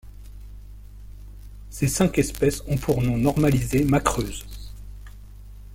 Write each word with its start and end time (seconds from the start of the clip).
Ses 1.69 1.87
cinq 1.87 2.17
espèces 2.17 2.63
ont 2.67 2.75
pour 2.77 3.03
nom 3.03 3.19
normalisé 3.19 3.83
macreuses. 3.83 4.73